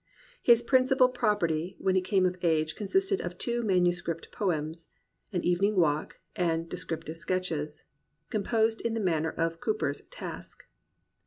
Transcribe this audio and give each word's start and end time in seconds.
His 0.41 0.63
principal 0.63 1.09
property 1.09 1.75
when 1.79 1.93
he 1.93 2.01
came 2.01 2.25
of 2.25 2.39
age 2.43 2.75
consisted 2.75 3.21
of 3.21 3.37
two 3.37 3.61
manuscript 3.61 4.31
poems,— 4.31 4.87
An 5.31 5.43
Evening 5.45 5.75
Walk 5.75 6.17
and 6.35 6.67
Descriptive 6.67 7.17
Sketches,— 7.17 7.83
com 8.31 8.41
posed 8.41 8.81
in 8.81 8.95
the 8.95 8.99
manner 8.99 9.29
of 9.29 9.61
Cowper's 9.61 10.01
Task. 10.09 10.65